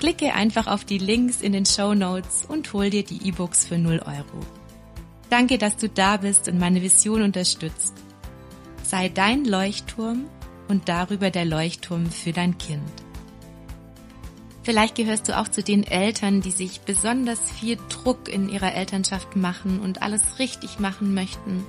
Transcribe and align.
Klicke 0.00 0.32
einfach 0.32 0.66
auf 0.66 0.86
die 0.86 0.96
Links 0.96 1.42
in 1.42 1.52
den 1.52 1.66
Show 1.66 1.94
Notes 1.94 2.46
und 2.48 2.72
hol 2.72 2.88
dir 2.88 3.04
die 3.04 3.28
E-Books 3.28 3.66
für 3.66 3.76
0 3.76 4.00
Euro. 4.06 4.46
Danke, 5.28 5.58
dass 5.58 5.76
du 5.76 5.90
da 5.90 6.16
bist 6.16 6.48
und 6.48 6.58
meine 6.58 6.80
Vision 6.80 7.20
unterstützt. 7.20 7.92
Sei 8.82 9.10
dein 9.10 9.44
Leuchtturm 9.44 10.24
und 10.68 10.88
darüber 10.88 11.28
der 11.30 11.44
Leuchtturm 11.44 12.10
für 12.10 12.32
dein 12.32 12.56
Kind. 12.56 12.90
Vielleicht 14.62 14.94
gehörst 14.94 15.28
du 15.28 15.38
auch 15.38 15.48
zu 15.48 15.62
den 15.62 15.84
Eltern, 15.84 16.40
die 16.40 16.50
sich 16.50 16.80
besonders 16.80 17.50
viel 17.50 17.76
Druck 17.90 18.26
in 18.26 18.48
ihrer 18.48 18.74
Elternschaft 18.74 19.36
machen 19.36 19.80
und 19.80 20.00
alles 20.00 20.38
richtig 20.38 20.78
machen 20.78 21.12
möchten. 21.12 21.66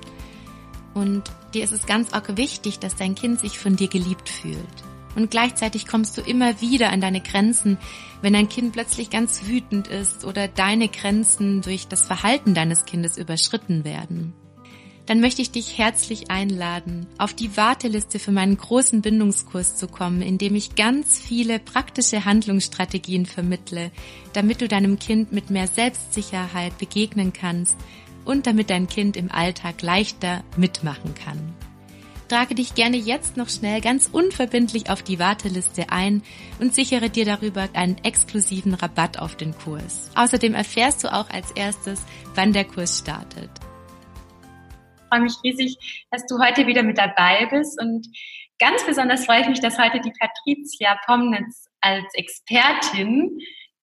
Und 0.94 1.24
dir 1.52 1.64
ist 1.64 1.72
es 1.72 1.84
ganz 1.84 2.14
arg 2.14 2.38
wichtig, 2.38 2.78
dass 2.78 2.96
dein 2.96 3.14
Kind 3.14 3.40
sich 3.40 3.58
von 3.58 3.76
dir 3.76 3.88
geliebt 3.88 4.30
fühlt. 4.30 4.81
Und 5.14 5.30
gleichzeitig 5.30 5.86
kommst 5.86 6.16
du 6.16 6.22
immer 6.22 6.60
wieder 6.60 6.90
an 6.90 7.00
deine 7.00 7.20
Grenzen, 7.20 7.78
wenn 8.22 8.32
dein 8.32 8.48
Kind 8.48 8.72
plötzlich 8.72 9.10
ganz 9.10 9.44
wütend 9.46 9.88
ist 9.88 10.24
oder 10.24 10.48
deine 10.48 10.88
Grenzen 10.88 11.60
durch 11.60 11.88
das 11.88 12.06
Verhalten 12.06 12.54
deines 12.54 12.84
Kindes 12.84 13.18
überschritten 13.18 13.84
werden. 13.84 14.32
Dann 15.06 15.20
möchte 15.20 15.42
ich 15.42 15.50
dich 15.50 15.78
herzlich 15.78 16.30
einladen, 16.30 17.08
auf 17.18 17.34
die 17.34 17.56
Warteliste 17.56 18.20
für 18.20 18.30
meinen 18.30 18.56
großen 18.56 19.02
Bindungskurs 19.02 19.76
zu 19.76 19.88
kommen, 19.88 20.22
in 20.22 20.38
dem 20.38 20.54
ich 20.54 20.76
ganz 20.76 21.18
viele 21.18 21.58
praktische 21.58 22.24
Handlungsstrategien 22.24 23.26
vermittle, 23.26 23.90
damit 24.32 24.60
du 24.60 24.68
deinem 24.68 25.00
Kind 25.00 25.32
mit 25.32 25.50
mehr 25.50 25.66
Selbstsicherheit 25.66 26.78
begegnen 26.78 27.32
kannst 27.32 27.76
und 28.24 28.46
damit 28.46 28.70
dein 28.70 28.86
Kind 28.86 29.16
im 29.16 29.30
Alltag 29.30 29.82
leichter 29.82 30.44
mitmachen 30.56 31.14
kann 31.14 31.52
trage 32.32 32.54
dich 32.54 32.74
gerne 32.74 32.96
jetzt 32.96 33.36
noch 33.36 33.50
schnell 33.50 33.82
ganz 33.82 34.08
unverbindlich 34.10 34.88
auf 34.88 35.02
die 35.02 35.18
Warteliste 35.18 35.90
ein 35.90 36.22
und 36.60 36.74
sichere 36.74 37.10
dir 37.10 37.26
darüber 37.26 37.68
einen 37.74 37.98
exklusiven 38.04 38.72
Rabatt 38.72 39.18
auf 39.18 39.36
den 39.36 39.52
Kurs. 39.52 40.10
Außerdem 40.14 40.54
erfährst 40.54 41.04
du 41.04 41.12
auch 41.12 41.28
als 41.28 41.50
erstes, 41.50 42.06
wann 42.34 42.54
der 42.54 42.64
Kurs 42.64 43.00
startet. 43.00 43.50
Ich 44.96 45.08
freue 45.10 45.20
mich 45.20 45.34
riesig, 45.44 46.06
dass 46.10 46.24
du 46.24 46.38
heute 46.38 46.66
wieder 46.66 46.82
mit 46.82 46.96
dabei 46.96 47.48
bist 47.50 47.78
und 47.78 48.06
ganz 48.58 48.82
besonders 48.86 49.26
freue 49.26 49.42
ich 49.42 49.48
mich, 49.48 49.60
dass 49.60 49.78
heute 49.78 50.00
die 50.00 50.12
Patricia 50.18 50.98
Pomnitz 51.04 51.66
als 51.82 52.14
Expertin 52.14 53.40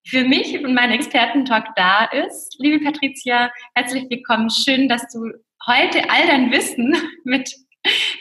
für 0.06 0.22
mich 0.22 0.64
und 0.64 0.72
meinen 0.72 0.92
Expertentalk 0.92 1.74
da 1.74 2.04
ist. 2.04 2.54
Liebe 2.60 2.84
Patricia, 2.84 3.50
herzlich 3.74 4.04
willkommen. 4.08 4.50
Schön, 4.50 4.88
dass 4.88 5.02
du 5.12 5.32
heute 5.66 6.08
all 6.10 6.28
dein 6.28 6.52
Wissen 6.52 6.96
mit 7.24 7.65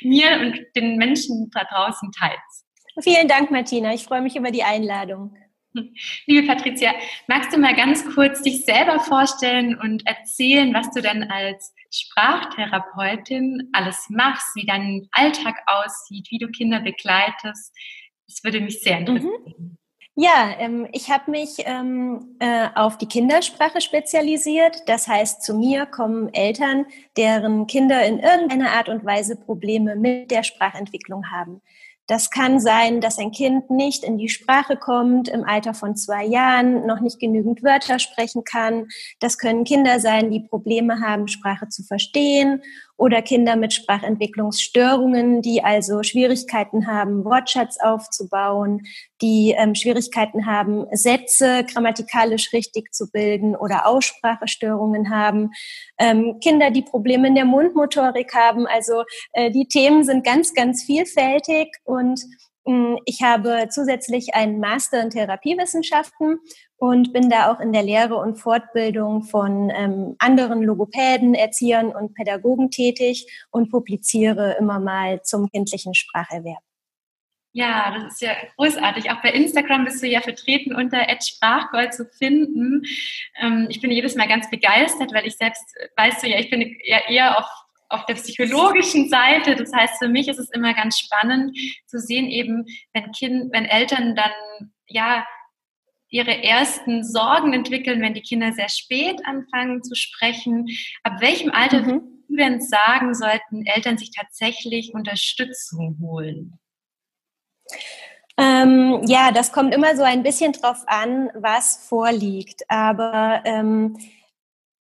mir 0.01 0.39
und 0.39 0.65
den 0.75 0.97
Menschen 0.97 1.49
da 1.53 1.63
draußen 1.63 2.11
teilst. 2.11 2.65
Vielen 3.01 3.27
Dank, 3.27 3.51
Martina. 3.51 3.93
Ich 3.93 4.03
freue 4.03 4.21
mich 4.21 4.35
über 4.35 4.51
die 4.51 4.63
Einladung. 4.63 5.35
Liebe 6.25 6.47
Patricia, 6.47 6.93
magst 7.27 7.53
du 7.53 7.57
mal 7.57 7.75
ganz 7.75 8.05
kurz 8.13 8.41
dich 8.41 8.63
selber 8.63 8.99
vorstellen 8.99 9.77
und 9.77 10.07
erzählen, 10.07 10.73
was 10.73 10.89
du 10.91 11.01
denn 11.01 11.29
als 11.29 11.73
Sprachtherapeutin 11.91 13.69
alles 13.73 14.07
machst, 14.09 14.55
wie 14.55 14.65
dein 14.65 15.07
Alltag 15.11 15.55
aussieht, 15.65 16.27
wie 16.31 16.37
du 16.37 16.47
Kinder 16.47 16.79
begleitest? 16.79 17.75
Das 18.27 18.43
würde 18.43 18.61
mich 18.61 18.79
sehr 18.79 19.01
mhm. 19.01 19.07
interessieren. 19.07 19.53
Mhm. 19.57 19.77
Ja, 20.17 20.55
ähm, 20.59 20.87
ich 20.93 21.11
habe 21.11 21.29
mich 21.29 21.57
ähm, 21.65 22.37
äh, 22.39 22.69
auf 22.73 22.97
die 22.97 23.05
Kindersprache 23.05 23.81
spezialisiert. 23.81 24.83
Das 24.87 25.09
heißt, 25.09 25.43
zu 25.43 25.55
mir 25.55 25.85
kommen 25.85 26.33
Eltern, 26.33 26.85
deren 27.17 27.67
Kinder 27.67 28.01
in 28.05 28.19
irgendeiner 28.19 28.71
Art 28.71 28.87
und 28.87 29.03
Weise 29.03 29.35
Probleme 29.35 29.97
mit 29.97 30.31
der 30.31 30.43
Sprachentwicklung 30.43 31.29
haben. 31.31 31.61
Das 32.07 32.29
kann 32.29 32.61
sein, 32.61 33.01
dass 33.01 33.17
ein 33.17 33.31
Kind 33.31 33.71
nicht 33.71 34.03
in 34.03 34.17
die 34.17 34.29
Sprache 34.29 34.77
kommt, 34.77 35.27
im 35.27 35.43
Alter 35.43 35.73
von 35.73 35.97
zwei 35.97 36.23
Jahren 36.23 36.85
noch 36.85 37.01
nicht 37.01 37.19
genügend 37.19 37.61
Wörter 37.63 37.99
sprechen 37.99 38.43
kann. 38.43 38.87
Das 39.19 39.37
können 39.37 39.63
Kinder 39.65 39.99
sein, 39.99 40.29
die 40.31 40.41
Probleme 40.41 41.01
haben, 41.01 41.27
Sprache 41.27 41.67
zu 41.67 41.83
verstehen 41.83 42.61
oder 42.97 43.21
Kinder 43.21 43.55
mit 43.55 43.73
Sprachentwicklungsstörungen, 43.73 45.41
die 45.41 45.63
also 45.63 46.03
Schwierigkeiten 46.03 46.87
haben, 46.87 47.25
Wortschatz 47.25 47.77
aufzubauen, 47.81 48.83
die 49.21 49.53
ähm, 49.57 49.75
Schwierigkeiten 49.75 50.45
haben, 50.45 50.85
Sätze 50.91 51.65
grammatikalisch 51.65 52.53
richtig 52.53 52.93
zu 52.93 53.11
bilden 53.11 53.55
oder 53.55 53.85
Aussprachestörungen 53.85 55.09
haben, 55.09 55.51
ähm, 55.99 56.39
Kinder, 56.41 56.71
die 56.71 56.83
Probleme 56.83 57.27
in 57.27 57.35
der 57.35 57.45
Mundmotorik 57.45 58.33
haben. 58.33 58.65
Also 58.67 59.03
äh, 59.33 59.51
die 59.51 59.67
Themen 59.67 60.03
sind 60.03 60.25
ganz, 60.25 60.53
ganz 60.53 60.83
vielfältig 60.83 61.75
und 61.83 62.21
ich 63.05 63.21
habe 63.21 63.67
zusätzlich 63.69 64.33
einen 64.33 64.59
Master 64.59 65.01
in 65.01 65.11
Therapiewissenschaften 65.11 66.39
und 66.77 67.13
bin 67.13 67.29
da 67.29 67.51
auch 67.51 67.59
in 67.59 67.71
der 67.71 67.83
Lehre 67.83 68.15
und 68.15 68.37
Fortbildung 68.37 69.23
von 69.23 69.69
ähm, 69.69 70.15
anderen 70.17 70.63
Logopäden, 70.63 71.35
Erziehern 71.35 71.89
und 71.89 72.15
Pädagogen 72.15 72.71
tätig 72.71 73.27
und 73.51 73.69
publiziere 73.69 74.57
immer 74.59 74.79
mal 74.79 75.21
zum 75.21 75.47
kindlichen 75.49 75.93
Spracherwerb. 75.93 76.63
Ja, 77.53 77.97
das 77.97 78.15
ist 78.15 78.21
ja 78.21 78.33
großartig. 78.57 79.09
Auch 79.11 79.21
bei 79.21 79.29
Instagram 79.29 79.85
bist 79.85 80.03
du 80.03 80.07
ja 80.07 80.19
vertreten 80.19 80.75
unter 80.75 81.05
Sprachgold 81.21 81.93
zu 81.93 82.05
finden. 82.05 82.83
Ähm, 83.39 83.67
ich 83.69 83.79
bin 83.79 83.91
jedes 83.91 84.15
Mal 84.15 84.27
ganz 84.27 84.49
begeistert, 84.49 85.13
weil 85.13 85.25
ich 85.25 85.37
selbst, 85.37 85.63
weißt 85.95 86.23
du 86.23 86.27
ja, 86.27 86.37
ich 86.39 86.49
bin 86.49 86.75
ja 86.83 86.99
eher 87.07 87.37
auf 87.37 87.45
auf 87.95 88.05
der 88.05 88.15
psychologischen 88.15 89.09
Seite. 89.09 89.55
Das 89.55 89.71
heißt, 89.73 89.97
für 89.99 90.09
mich 90.09 90.27
ist 90.27 90.39
es 90.39 90.49
immer 90.51 90.73
ganz 90.73 90.99
spannend 90.99 91.57
zu 91.87 91.99
sehen, 91.99 92.27
eben, 92.27 92.65
wenn 92.93 93.11
Kind, 93.11 93.53
wenn 93.53 93.65
Eltern 93.65 94.15
dann 94.15 94.31
ja 94.87 95.25
ihre 96.09 96.43
ersten 96.43 97.03
Sorgen 97.03 97.53
entwickeln, 97.53 98.01
wenn 98.01 98.13
die 98.13 98.21
Kinder 98.21 98.51
sehr 98.53 98.69
spät 98.69 99.19
anfangen 99.25 99.83
zu 99.83 99.95
sprechen. 99.95 100.67
Ab 101.03 101.19
welchem 101.19 101.51
Alter 101.51 101.81
mhm. 101.81 101.87
würdest 101.87 102.29
du 102.29 102.35
denn 102.35 102.61
sagen, 102.61 103.13
sollten 103.13 103.65
Eltern 103.65 103.97
sich 103.97 104.11
tatsächlich 104.11 104.93
Unterstützung 104.93 105.97
holen? 106.01 106.59
Ähm, 108.37 109.01
ja, 109.07 109.31
das 109.31 109.51
kommt 109.51 109.73
immer 109.73 109.95
so 109.95 110.03
ein 110.03 110.23
bisschen 110.23 110.51
drauf 110.51 110.83
an, 110.87 111.29
was 111.33 111.87
vorliegt. 111.87 112.63
Aber 112.69 113.41
ähm, 113.45 113.97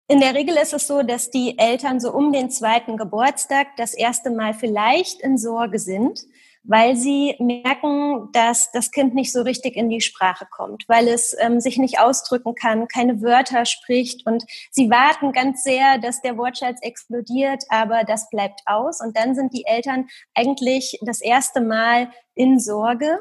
in 0.07 0.19
der 0.19 0.35
Regel 0.35 0.55
ist 0.57 0.73
es 0.73 0.87
so, 0.87 1.03
dass 1.03 1.29
die 1.29 1.57
Eltern 1.57 1.99
so 1.99 2.13
um 2.13 2.31
den 2.31 2.49
zweiten 2.49 2.97
Geburtstag 2.97 3.67
das 3.77 3.93
erste 3.93 4.31
Mal 4.31 4.53
vielleicht 4.53 5.21
in 5.21 5.37
Sorge 5.37 5.79
sind 5.79 6.25
weil 6.67 6.97
sie 6.97 7.35
merken, 7.39 8.29
dass 8.33 8.71
das 8.71 8.91
Kind 8.91 9.15
nicht 9.15 9.31
so 9.31 9.41
richtig 9.41 9.75
in 9.75 9.89
die 9.89 10.01
Sprache 10.01 10.45
kommt, 10.45 10.83
weil 10.87 11.07
es 11.07 11.35
ähm, 11.39 11.61
sich 11.61 11.77
nicht 11.77 11.99
ausdrücken 11.99 12.55
kann, 12.55 12.87
keine 12.89 13.21
Wörter 13.21 13.65
spricht 13.65 14.25
und 14.25 14.43
sie 14.69 14.89
warten 14.89 15.31
ganz 15.31 15.63
sehr, 15.63 15.97
dass 15.97 16.21
der 16.21 16.37
Wortschatz 16.37 16.79
explodiert, 16.81 17.63
aber 17.69 18.03
das 18.03 18.29
bleibt 18.29 18.61
aus 18.65 19.01
und 19.01 19.17
dann 19.17 19.33
sind 19.33 19.53
die 19.53 19.65
Eltern 19.65 20.07
eigentlich 20.35 20.99
das 21.01 21.21
erste 21.21 21.61
Mal 21.61 22.11
in 22.35 22.59
Sorge. 22.59 23.19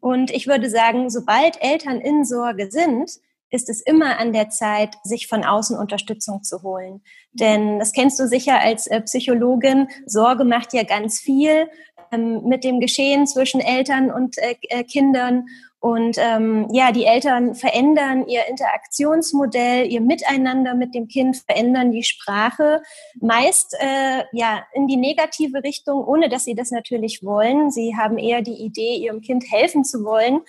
Und 0.00 0.30
ich 0.30 0.46
würde 0.46 0.70
sagen, 0.70 1.10
sobald 1.10 1.60
Eltern 1.60 2.00
in 2.00 2.24
Sorge 2.24 2.70
sind, 2.70 3.10
ist 3.54 3.70
es 3.70 3.80
immer 3.80 4.18
an 4.18 4.32
der 4.32 4.50
Zeit, 4.50 4.96
sich 5.04 5.28
von 5.28 5.44
außen 5.44 5.78
Unterstützung 5.78 6.42
zu 6.42 6.62
holen. 6.62 7.02
Denn 7.32 7.78
das 7.78 7.92
kennst 7.92 8.18
du 8.18 8.26
sicher 8.26 8.60
als 8.60 8.88
äh, 8.88 9.00
Psychologin. 9.02 9.88
Sorge 10.06 10.44
macht 10.44 10.72
ja 10.72 10.82
ganz 10.82 11.20
viel 11.20 11.68
ähm, 12.12 12.42
mit 12.44 12.64
dem 12.64 12.80
Geschehen 12.80 13.26
zwischen 13.26 13.60
Eltern 13.60 14.10
und 14.10 14.38
äh, 14.38 14.56
äh, 14.68 14.82
Kindern. 14.84 15.46
Und 15.78 16.16
ähm, 16.18 16.66
ja, 16.72 16.92
die 16.92 17.04
Eltern 17.04 17.54
verändern 17.54 18.26
ihr 18.26 18.46
Interaktionsmodell, 18.48 19.86
ihr 19.86 20.00
Miteinander 20.00 20.74
mit 20.74 20.94
dem 20.94 21.08
Kind, 21.08 21.36
verändern 21.36 21.92
die 21.92 22.04
Sprache, 22.04 22.80
meist 23.20 23.76
äh, 23.78 24.24
ja 24.32 24.64
in 24.72 24.86
die 24.86 24.96
negative 24.96 25.62
Richtung, 25.62 26.02
ohne 26.02 26.30
dass 26.30 26.44
sie 26.44 26.54
das 26.54 26.70
natürlich 26.70 27.22
wollen. 27.22 27.70
Sie 27.70 27.94
haben 27.98 28.16
eher 28.16 28.40
die 28.40 28.64
Idee, 28.64 28.96
ihrem 28.96 29.20
Kind 29.20 29.44
helfen 29.52 29.84
zu 29.84 30.04
wollen. 30.04 30.40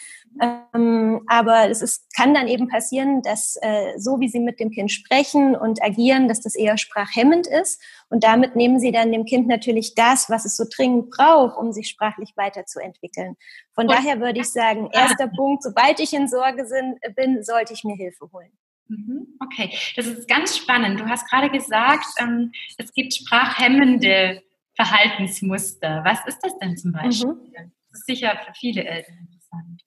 Ähm, 0.42 1.22
aber 1.28 1.70
es 1.70 1.82
ist, 1.82 2.14
kann 2.16 2.34
dann 2.34 2.48
eben 2.48 2.68
passieren, 2.68 3.22
dass 3.22 3.58
äh, 3.62 3.98
so 3.98 4.20
wie 4.20 4.28
sie 4.28 4.40
mit 4.40 4.60
dem 4.60 4.72
Kind 4.72 4.92
sprechen 4.92 5.56
und 5.56 5.82
agieren, 5.82 6.28
dass 6.28 6.42
das 6.42 6.56
eher 6.56 6.78
sprachhemmend 6.78 7.48
ist. 7.48 7.82
Und 8.10 8.24
damit 8.24 8.56
nehmen 8.56 8.80
sie 8.80 8.92
dann 8.92 9.12
dem 9.12 9.26
Kind 9.26 9.48
natürlich 9.48 9.96
das, 9.96 10.30
was 10.30 10.46
es 10.46 10.58
so 10.58 10.66
dringend 10.70 11.10
braucht, 11.12 11.58
um 11.58 11.72
sich 11.72 11.88
sprachlich 11.88 12.34
weiterzuentwickeln. 12.36 13.36
Von 13.74 13.88
und, 13.88 13.92
daher 13.92 14.20
würde 14.20 14.42
ich 14.42 14.52
sagen, 14.52 14.90
erster 14.92 15.28
Punkt, 15.28 15.64
sobald 15.64 16.00
ich 16.00 16.14
in 16.14 16.28
Sorge 16.28 16.66
bin, 17.16 17.44
sollte 17.44 17.74
ich 17.74 17.84
mir 17.84 17.96
Hilfe 17.96 18.30
holen. 18.32 18.52
Mhm, 18.88 19.28
okay, 19.42 19.74
das 19.96 20.06
ist 20.06 20.28
ganz 20.28 20.58
spannend. 20.58 21.00
Du 21.00 21.06
hast 21.06 21.28
gerade 21.30 21.50
gesagt, 21.50 22.06
ähm, 22.20 22.52
es 22.78 22.94
gibt 22.94 23.16
sprachhemmende 23.16 24.44
Verhaltensmuster. 24.76 26.04
Was 26.04 26.20
ist 26.28 26.40
das 26.42 26.58
denn 26.60 26.78
zum 26.78 26.92
Beispiel? 26.92 27.34
Mhm. 27.34 27.72
Das 27.90 28.02
ist 28.02 28.06
sicher 28.06 28.38
für 28.46 28.54
viele 28.54 28.84
Eltern 28.84 29.18
interessant. 29.18 29.85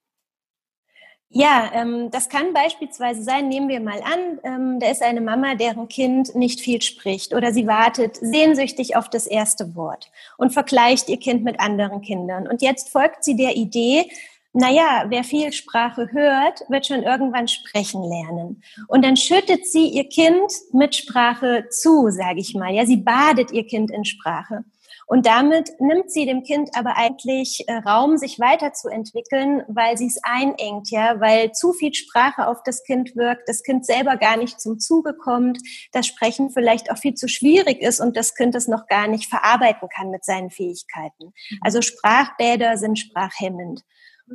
Ja, 1.31 1.71
ähm, 1.75 2.11
das 2.11 2.31
kann 2.31 2.55
beispielsweise 2.55 3.23
sein, 3.23 3.49
nehmen 3.49 3.69
wir 3.69 3.81
mal 3.81 4.01
an, 4.03 4.41
ähm, 4.45 4.81
da 4.81 4.91
ist 4.91 5.03
eine 5.03 5.21
Mama, 5.21 5.57
deren 5.57 5.87
Kind 5.89 6.35
nicht 6.35 6.61
viel 6.61 6.81
spricht 6.81 7.35
oder 7.35 7.53
sie 7.53 7.67
wartet 7.67 8.17
sehnsüchtig 8.17 8.97
auf 8.97 9.11
das 9.11 9.27
erste 9.27 9.75
Wort 9.77 10.11
und 10.39 10.55
vergleicht 10.55 11.11
ihr 11.11 11.19
Kind 11.19 11.45
mit 11.45 11.61
anderen 11.61 12.01
Kindern. 12.01 12.49
Und 12.49 12.63
jetzt 12.63 12.89
folgt 12.89 13.25
sie 13.25 13.37
der 13.37 13.57
Idee, 13.57 14.11
naja, 14.55 15.05
wer 15.09 15.23
viel 15.23 15.53
Sprache 15.53 16.09
hört, 16.13 16.63
wird 16.69 16.87
schon 16.87 17.03
irgendwann 17.03 17.47
sprechen 17.47 18.03
lernen. 18.03 18.63
Und 18.87 19.05
dann 19.05 19.17
schüttet 19.17 19.67
sie 19.67 19.89
ihr 19.89 20.09
Kind 20.09 20.51
mit 20.73 20.97
Sprache 20.97 21.67
zu, 21.71 22.09
sage 22.11 22.41
ich 22.41 22.55
mal. 22.55 22.73
Ja, 22.73 22.87
sie 22.87 22.97
badet 22.97 23.53
ihr 23.53 23.67
Kind 23.67 23.91
in 23.91 24.07
Sprache. 24.07 24.65
Und 25.09 25.25
damit 25.25 25.73
nimmt 25.81 26.11
sie 26.11 26.27
dem 26.27 26.43
Kind 26.43 26.71
aber 26.75 26.97
eigentlich 26.99 27.65
äh, 27.67 27.77
Raum, 27.77 28.19
sich 28.19 28.39
weiterzuentwickeln, 28.39 29.63
weil 29.67 29.97
sie 29.97 30.07
es 30.07 30.21
einengt, 30.23 30.91
ja, 30.91 31.19
weil 31.19 31.53
zu 31.53 31.73
viel 31.73 31.95
Sprache 31.95 32.47
auf 32.47 32.63
das 32.63 32.85
Kind 32.85 33.17
wirkt, 33.17 33.49
das 33.49 33.63
Kind 33.63 33.87
selber 33.87 34.19
gar 34.19 34.37
nicht 34.37 34.61
zum 34.61 34.79
Zuge 34.79 35.15
kommt, 35.15 35.59
das 35.93 36.07
Sprechen 36.07 36.51
vielleicht 36.51 36.93
auch 36.93 36.99
viel 36.99 37.15
zu 37.15 37.27
schwierig 37.27 37.81
ist 37.81 38.01
und 38.01 38.19
das 38.19 38.35
Kind 38.35 38.55
es 38.55 38.69
noch 38.69 38.87
gar 38.87 39.09
nicht 39.09 39.31
verarbeiten 39.31 39.89
kann 39.89 40.11
mit 40.11 40.27
seinen 40.27 40.51
Fähigkeiten. 40.51 41.25
Mhm. 41.25 41.59
Also 41.63 41.81
Sprachbäder 41.81 42.77
sind 42.77 42.99
sprachhemmend. 42.99 43.81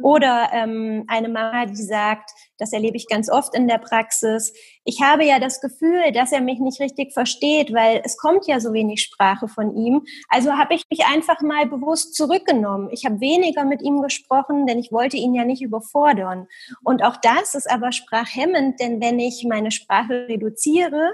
Oder 0.01 0.49
ähm, 0.53 1.03
eine 1.07 1.29
Mama, 1.29 1.65
die 1.65 1.75
sagt, 1.75 2.31
das 2.57 2.73
erlebe 2.73 2.97
ich 2.97 3.07
ganz 3.07 3.29
oft 3.29 3.55
in 3.55 3.67
der 3.67 3.77
Praxis, 3.77 4.53
ich 4.85 5.01
habe 5.01 5.25
ja 5.25 5.39
das 5.39 5.61
Gefühl, 5.61 6.11
dass 6.13 6.31
er 6.31 6.41
mich 6.41 6.59
nicht 6.59 6.79
richtig 6.79 7.13
versteht, 7.13 7.73
weil 7.73 8.01
es 8.03 8.17
kommt 8.17 8.47
ja 8.47 8.59
so 8.59 8.73
wenig 8.73 9.01
Sprache 9.01 9.47
von 9.47 9.75
ihm. 9.75 10.03
Also 10.29 10.53
habe 10.53 10.73
ich 10.73 10.83
mich 10.89 11.05
einfach 11.05 11.41
mal 11.41 11.67
bewusst 11.67 12.15
zurückgenommen. 12.15 12.89
Ich 12.91 13.05
habe 13.05 13.19
weniger 13.19 13.65
mit 13.65 13.81
ihm 13.81 14.01
gesprochen, 14.01 14.65
denn 14.65 14.79
ich 14.79 14.91
wollte 14.91 15.17
ihn 15.17 15.33
ja 15.33 15.45
nicht 15.45 15.61
überfordern. 15.61 16.47
Und 16.83 17.03
auch 17.03 17.17
das 17.17 17.55
ist 17.55 17.69
aber 17.69 17.91
sprachhemmend, 17.91 18.79
denn 18.79 19.01
wenn 19.01 19.19
ich 19.19 19.45
meine 19.47 19.71
Sprache 19.71 20.27
reduziere, 20.27 21.13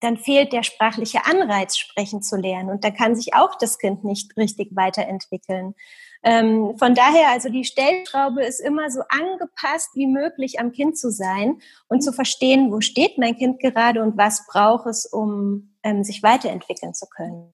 dann 0.00 0.16
fehlt 0.16 0.52
der 0.52 0.62
sprachliche 0.62 1.26
Anreiz, 1.26 1.76
sprechen 1.76 2.22
zu 2.22 2.36
lernen. 2.36 2.70
Und 2.70 2.84
da 2.84 2.90
kann 2.90 3.16
sich 3.16 3.34
auch 3.34 3.56
das 3.58 3.78
Kind 3.78 4.04
nicht 4.04 4.36
richtig 4.36 4.70
weiterentwickeln. 4.74 5.74
Ähm, 6.22 6.76
von 6.78 6.94
daher, 6.94 7.30
also 7.30 7.48
die 7.48 7.64
Stellschraube 7.64 8.42
ist 8.42 8.60
immer 8.60 8.90
so 8.90 9.00
angepasst 9.08 9.90
wie 9.94 10.06
möglich 10.06 10.58
am 10.58 10.72
Kind 10.72 10.98
zu 10.98 11.10
sein 11.10 11.60
und 11.88 12.02
zu 12.02 12.12
verstehen, 12.12 12.72
wo 12.72 12.80
steht 12.80 13.18
mein 13.18 13.36
Kind 13.36 13.60
gerade 13.60 14.02
und 14.02 14.16
was 14.16 14.46
braucht 14.46 14.86
es, 14.86 15.06
um 15.06 15.74
ähm, 15.82 16.02
sich 16.02 16.22
weiterentwickeln 16.22 16.94
zu 16.94 17.06
können. 17.06 17.52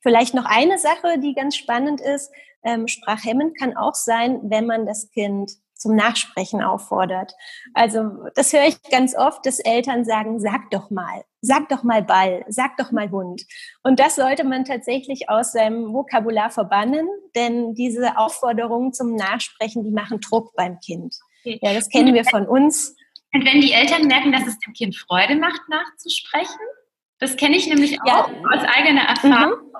Vielleicht 0.00 0.34
noch 0.34 0.44
eine 0.44 0.78
Sache, 0.78 1.18
die 1.18 1.34
ganz 1.34 1.56
spannend 1.56 2.00
ist. 2.00 2.30
Ähm, 2.62 2.86
Sprachhemmend 2.86 3.58
kann 3.58 3.76
auch 3.76 3.94
sein, 3.94 4.40
wenn 4.44 4.66
man 4.66 4.86
das 4.86 5.10
Kind 5.10 5.52
zum 5.76 5.94
Nachsprechen 5.94 6.62
auffordert. 6.62 7.32
Also 7.74 8.24
das 8.34 8.52
höre 8.52 8.66
ich 8.66 8.82
ganz 8.90 9.14
oft, 9.16 9.44
dass 9.46 9.58
Eltern 9.58 10.04
sagen, 10.04 10.40
sag 10.40 10.70
doch 10.70 10.90
mal, 10.90 11.24
sag 11.40 11.68
doch 11.68 11.82
mal 11.82 12.02
Ball, 12.02 12.44
sag 12.48 12.76
doch 12.76 12.92
mal 12.92 13.10
Hund. 13.10 13.42
Und 13.82 14.00
das 14.00 14.16
sollte 14.16 14.44
man 14.44 14.64
tatsächlich 14.64 15.28
aus 15.28 15.52
seinem 15.52 15.92
Vokabular 15.92 16.50
verbannen, 16.50 17.06
denn 17.34 17.74
diese 17.74 18.16
Aufforderungen 18.18 18.92
zum 18.92 19.14
Nachsprechen, 19.14 19.84
die 19.84 19.90
machen 19.90 20.20
Druck 20.20 20.54
beim 20.56 20.80
Kind. 20.80 21.14
Ja, 21.44 21.74
das 21.74 21.88
kennen 21.88 22.14
wir 22.14 22.24
von 22.24 22.46
uns. 22.46 22.96
Und 23.32 23.44
wenn 23.44 23.60
die 23.60 23.72
Eltern 23.72 24.06
merken, 24.06 24.32
dass 24.32 24.46
es 24.46 24.58
dem 24.60 24.72
Kind 24.72 24.96
Freude 24.96 25.36
macht, 25.36 25.68
nachzusprechen, 25.68 26.56
das 27.18 27.36
kenne 27.36 27.56
ich 27.56 27.66
nämlich 27.66 28.00
auch 28.02 28.28
ja. 28.28 28.34
aus 28.52 28.62
eigener 28.76 29.02
Erfahrung, 29.02 29.58
mhm. 29.58 29.72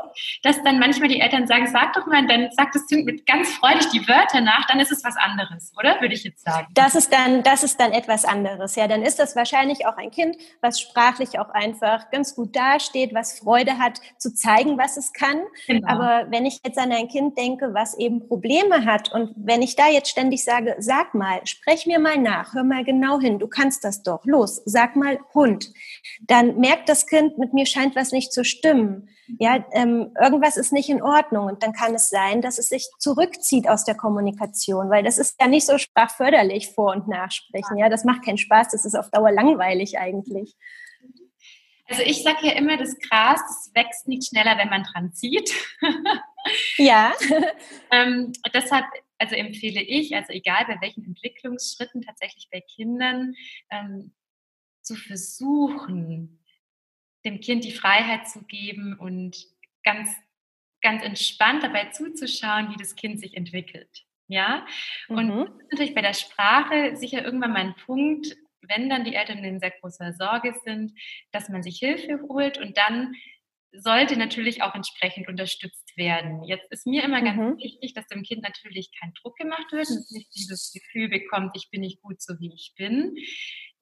dass 0.42 0.62
dann 0.62 0.78
manchmal 0.78 1.08
die 1.08 1.20
Eltern 1.20 1.46
sagen, 1.46 1.66
sag 1.66 1.92
doch 1.92 2.06
mal, 2.06 2.26
dann 2.26 2.48
sagt 2.52 2.74
das 2.74 2.86
Kind 2.86 3.04
mit 3.04 3.26
ganz 3.26 3.50
freudig 3.50 3.88
die 3.90 4.08
Wörter 4.08 4.40
nach, 4.40 4.66
dann 4.66 4.80
ist 4.80 4.90
es 4.90 5.04
was 5.04 5.16
anderes, 5.16 5.72
oder? 5.78 6.00
Würde 6.00 6.14
ich 6.14 6.24
jetzt 6.24 6.42
sagen. 6.44 6.66
Das 6.72 6.94
ist 6.94 7.12
dann, 7.12 7.42
das 7.42 7.62
ist 7.62 7.78
dann 7.78 7.92
etwas 7.92 8.24
anderes. 8.24 8.74
Ja, 8.76 8.88
dann 8.88 9.02
ist 9.02 9.18
das 9.18 9.36
wahrscheinlich 9.36 9.86
auch 9.86 9.98
ein 9.98 10.10
Kind, 10.10 10.36
was 10.62 10.80
sprachlich 10.80 11.38
auch 11.38 11.50
einfach 11.50 12.10
ganz 12.10 12.34
gut 12.34 12.56
dasteht, 12.56 13.12
was 13.12 13.38
Freude 13.38 13.78
hat, 13.78 14.00
zu 14.16 14.32
zeigen, 14.32 14.78
was 14.78 14.96
es 14.96 15.12
kann. 15.12 15.42
Genau. 15.66 15.86
Aber 15.88 16.30
wenn 16.30 16.46
ich 16.46 16.60
jetzt 16.64 16.78
an 16.78 16.90
ein 16.90 17.08
Kind 17.08 17.36
denke, 17.36 17.74
was 17.74 17.98
eben 17.98 18.26
Probleme 18.26 18.86
hat 18.86 19.12
und 19.12 19.32
wenn 19.36 19.60
ich 19.60 19.76
da 19.76 19.88
jetzt 19.88 20.08
ständig 20.08 20.42
sage, 20.42 20.76
sag 20.78 21.14
mal, 21.14 21.40
sprech 21.44 21.84
mir 21.84 21.98
mal 21.98 22.16
nach, 22.16 22.54
hör 22.54 22.64
mal 22.64 22.84
genau 22.84 23.20
hin, 23.20 23.38
du 23.38 23.46
kannst 23.46 23.84
das 23.84 24.02
doch, 24.02 24.24
los, 24.24 24.62
sag 24.64 24.96
mal 24.96 25.18
Hund, 25.34 25.72
dann 26.22 26.56
merkt 26.56 26.88
das 26.88 27.06
Kind, 27.06 27.25
Kind, 27.26 27.38
mit 27.38 27.52
mir 27.52 27.66
scheint 27.66 27.96
was 27.96 28.12
nicht 28.12 28.32
zu 28.32 28.44
stimmen. 28.44 29.08
Ja, 29.38 29.64
ähm, 29.72 30.12
irgendwas 30.20 30.56
ist 30.56 30.72
nicht 30.72 30.88
in 30.88 31.02
Ordnung. 31.02 31.46
Und 31.46 31.62
dann 31.62 31.72
kann 31.72 31.94
es 31.94 32.08
sein, 32.08 32.40
dass 32.40 32.58
es 32.58 32.68
sich 32.68 32.88
zurückzieht 32.98 33.68
aus 33.68 33.84
der 33.84 33.96
Kommunikation, 33.96 34.90
weil 34.90 35.02
das 35.02 35.18
ist 35.18 35.40
ja 35.40 35.48
nicht 35.48 35.66
so 35.66 35.78
sprachförderlich 35.78 36.72
vor- 36.72 36.94
und 36.94 37.08
nachsprechen. 37.08 37.76
Ja, 37.76 37.88
das 37.88 38.04
macht 38.04 38.24
keinen 38.24 38.38
Spaß. 38.38 38.68
Das 38.68 38.84
ist 38.84 38.94
auf 38.94 39.10
Dauer 39.10 39.32
langweilig 39.32 39.98
eigentlich. 39.98 40.54
Also 41.88 42.02
ich 42.02 42.22
sage 42.22 42.48
ja 42.48 42.52
immer, 42.52 42.76
das 42.76 42.98
Gras 42.98 43.40
das 43.46 43.70
wächst 43.74 44.08
nicht 44.08 44.28
schneller, 44.28 44.58
wenn 44.58 44.68
man 44.68 44.82
dran 44.82 45.12
zieht. 45.12 45.52
ja. 46.78 47.12
ähm, 47.92 48.32
deshalb 48.52 48.86
also 49.18 49.34
empfehle 49.34 49.80
ich, 49.80 50.14
also 50.14 50.32
egal 50.32 50.64
bei 50.66 50.76
welchen 50.80 51.04
Entwicklungsschritten 51.04 52.02
tatsächlich 52.02 52.48
bei 52.52 52.60
Kindern, 52.60 53.34
ähm, 53.70 54.12
zu 54.86 54.94
versuchen, 54.94 56.38
dem 57.26 57.40
Kind 57.40 57.64
die 57.64 57.72
Freiheit 57.72 58.28
zu 58.28 58.42
geben 58.44 58.96
und 58.98 59.36
ganz, 59.84 60.08
ganz 60.80 61.02
entspannt 61.02 61.62
dabei 61.62 61.90
zuzuschauen, 61.90 62.70
wie 62.70 62.78
das 62.78 62.96
Kind 62.96 63.20
sich 63.20 63.36
entwickelt. 63.36 64.04
Ja, 64.28 64.66
und 65.08 65.28
mhm. 65.28 65.48
natürlich 65.70 65.94
bei 65.94 66.02
der 66.02 66.14
Sprache 66.14 66.96
sicher 66.96 67.24
irgendwann 67.24 67.52
mal 67.52 67.60
ein 67.60 67.76
Punkt, 67.84 68.36
wenn 68.62 68.88
dann 68.88 69.04
die 69.04 69.14
Eltern 69.14 69.44
in 69.44 69.60
sehr 69.60 69.70
großer 69.70 70.12
Sorge 70.14 70.54
sind, 70.64 70.92
dass 71.30 71.48
man 71.48 71.62
sich 71.62 71.78
Hilfe 71.78 72.20
holt 72.28 72.58
und 72.58 72.76
dann 72.76 73.14
sollte 73.72 74.16
natürlich 74.16 74.62
auch 74.62 74.74
entsprechend 74.74 75.28
unterstützt 75.28 75.96
werden. 75.96 76.42
Jetzt 76.44 76.70
ist 76.72 76.86
mir 76.86 77.04
immer 77.04 77.22
ganz 77.22 77.36
mhm. 77.36 77.58
wichtig, 77.58 77.94
dass 77.94 78.06
dem 78.06 78.22
Kind 78.22 78.42
natürlich 78.42 78.90
kein 78.98 79.12
Druck 79.20 79.36
gemacht 79.36 79.70
wird 79.70 79.88
und 79.88 80.10
nicht 80.10 80.34
dieses 80.34 80.72
Gefühl 80.72 81.08
bekommt, 81.08 81.52
ich 81.54 81.68
bin 81.70 81.82
nicht 81.82 82.02
gut 82.02 82.20
so 82.20 82.34
wie 82.40 82.52
ich 82.54 82.72
bin. 82.76 83.16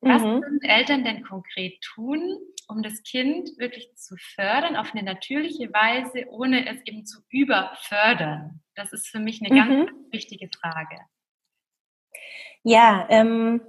Was 0.04 0.22
mhm. 0.22 0.40
können 0.40 0.62
Eltern 0.62 1.04
denn 1.04 1.22
konkret 1.22 1.80
tun, 1.80 2.38
um 2.68 2.82
das 2.82 3.02
Kind 3.02 3.50
wirklich 3.58 3.94
zu 3.96 4.16
fördern 4.16 4.76
auf 4.76 4.94
eine 4.94 5.02
natürliche 5.02 5.72
Weise, 5.72 6.28
ohne 6.30 6.68
es 6.68 6.80
eben 6.84 7.04
zu 7.04 7.20
überfördern? 7.30 8.60
Das 8.74 8.92
ist 8.92 9.08
für 9.08 9.20
mich 9.20 9.40
eine 9.42 9.54
mhm. 9.54 9.86
ganz 9.86 9.90
wichtige 10.10 10.48
Frage. 10.60 10.96
Ja, 12.62 13.06
ähm, 13.10 13.60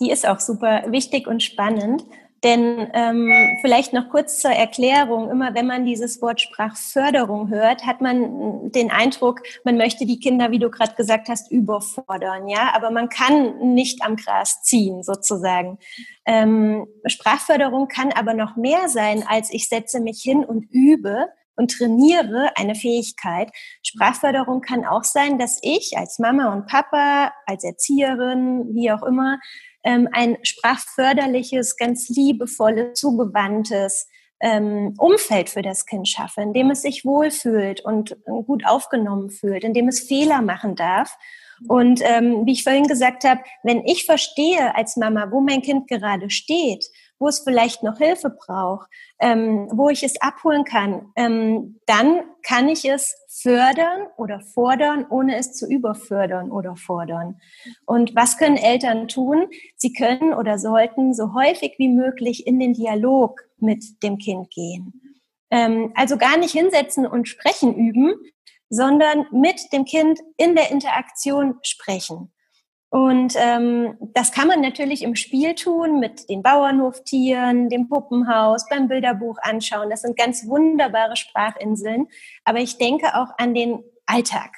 die 0.00 0.10
ist 0.10 0.26
auch 0.26 0.40
super 0.40 0.84
wichtig 0.88 1.26
und 1.26 1.42
spannend. 1.42 2.02
Denn 2.44 2.90
ähm, 2.92 3.32
vielleicht 3.62 3.92
noch 3.92 4.10
kurz 4.10 4.40
zur 4.40 4.50
Erklärung, 4.50 5.30
immer 5.30 5.54
wenn 5.54 5.66
man 5.66 5.86
dieses 5.86 6.20
Wort 6.20 6.40
Sprachförderung 6.40 7.48
hört, 7.48 7.86
hat 7.86 8.00
man 8.00 8.70
den 8.72 8.90
Eindruck, 8.90 9.42
man 9.64 9.76
möchte 9.76 10.04
die 10.04 10.20
Kinder, 10.20 10.50
wie 10.50 10.58
du 10.58 10.70
gerade 10.70 10.94
gesagt 10.94 11.28
hast, 11.28 11.50
überfordern. 11.50 12.48
Ja, 12.48 12.72
aber 12.74 12.90
man 12.90 13.08
kann 13.08 13.74
nicht 13.74 14.02
am 14.02 14.16
Gras 14.16 14.62
ziehen, 14.62 15.02
sozusagen. 15.02 15.78
Ähm, 16.26 16.86
Sprachförderung 17.06 17.88
kann 17.88 18.12
aber 18.12 18.34
noch 18.34 18.56
mehr 18.56 18.88
sein, 18.88 19.24
als 19.26 19.52
ich 19.52 19.68
setze 19.68 20.00
mich 20.00 20.20
hin 20.22 20.44
und 20.44 20.70
übe 20.70 21.28
und 21.56 21.70
trainiere 21.70 22.50
eine 22.56 22.74
Fähigkeit. 22.74 23.50
Sprachförderung 23.82 24.60
kann 24.60 24.84
auch 24.84 25.04
sein, 25.04 25.38
dass 25.38 25.58
ich 25.62 25.96
als 25.96 26.18
Mama 26.18 26.52
und 26.52 26.66
Papa, 26.66 27.32
als 27.46 27.64
Erzieherin, 27.64 28.74
wie 28.74 28.92
auch 28.92 29.02
immer, 29.02 29.38
ähm, 29.86 30.08
ein 30.12 30.36
sprachförderliches, 30.42 31.76
ganz 31.76 32.08
liebevolles, 32.08 32.98
zugewandtes 32.98 34.08
ähm, 34.40 34.94
Umfeld 34.98 35.48
für 35.48 35.62
das 35.62 35.86
Kind 35.86 36.08
schaffe, 36.08 36.42
in 36.42 36.52
dem 36.52 36.70
es 36.70 36.82
sich 36.82 37.04
wohlfühlt 37.04 37.80
und 37.80 38.16
gut 38.24 38.66
aufgenommen 38.66 39.30
fühlt, 39.30 39.64
in 39.64 39.72
dem 39.72 39.88
es 39.88 40.00
Fehler 40.00 40.42
machen 40.42 40.74
darf. 40.74 41.16
Und 41.68 42.02
ähm, 42.02 42.44
wie 42.44 42.52
ich 42.52 42.64
vorhin 42.64 42.88
gesagt 42.88 43.24
habe, 43.24 43.40
wenn 43.62 43.84
ich 43.86 44.04
verstehe 44.04 44.74
als 44.74 44.96
Mama, 44.96 45.28
wo 45.30 45.40
mein 45.40 45.62
Kind 45.62 45.88
gerade 45.88 46.28
steht, 46.30 46.84
wo 47.18 47.28
es 47.28 47.40
vielleicht 47.40 47.82
noch 47.82 47.98
Hilfe 47.98 48.30
braucht, 48.30 48.88
ähm, 49.18 49.68
wo 49.72 49.88
ich 49.88 50.02
es 50.02 50.20
abholen 50.20 50.64
kann, 50.64 51.12
ähm, 51.16 51.80
dann 51.86 52.20
kann 52.42 52.68
ich 52.68 52.84
es 52.84 53.14
fördern 53.28 54.06
oder 54.16 54.40
fordern, 54.40 55.06
ohne 55.08 55.36
es 55.36 55.52
zu 55.52 55.66
überfördern 55.66 56.50
oder 56.50 56.76
fordern. 56.76 57.40
Und 57.86 58.14
was 58.14 58.38
können 58.38 58.56
Eltern 58.56 59.08
tun? 59.08 59.48
Sie 59.76 59.92
können 59.92 60.34
oder 60.34 60.58
sollten 60.58 61.14
so 61.14 61.34
häufig 61.34 61.74
wie 61.78 61.88
möglich 61.88 62.46
in 62.46 62.58
den 62.58 62.74
Dialog 62.74 63.40
mit 63.58 64.02
dem 64.02 64.18
Kind 64.18 64.50
gehen. 64.50 65.00
Ähm, 65.50 65.92
also 65.94 66.18
gar 66.18 66.36
nicht 66.36 66.52
hinsetzen 66.52 67.06
und 67.06 67.28
sprechen 67.28 67.74
üben, 67.74 68.14
sondern 68.68 69.26
mit 69.30 69.72
dem 69.72 69.84
Kind 69.84 70.20
in 70.36 70.54
der 70.54 70.70
Interaktion 70.70 71.58
sprechen. 71.62 72.32
Und 72.88 73.34
ähm, 73.36 73.96
das 74.14 74.32
kann 74.32 74.48
man 74.48 74.60
natürlich 74.60 75.02
im 75.02 75.16
Spiel 75.16 75.54
tun 75.54 75.98
mit 75.98 76.28
den 76.30 76.42
Bauernhoftieren, 76.42 77.68
dem 77.68 77.88
Puppenhaus, 77.88 78.68
beim 78.68 78.88
Bilderbuch 78.88 79.38
anschauen. 79.42 79.90
Das 79.90 80.02
sind 80.02 80.16
ganz 80.16 80.46
wunderbare 80.46 81.16
Sprachinseln. 81.16 82.06
Aber 82.44 82.60
ich 82.60 82.78
denke 82.78 83.16
auch 83.16 83.30
an 83.38 83.54
den 83.54 83.82
Alltag. 84.06 84.52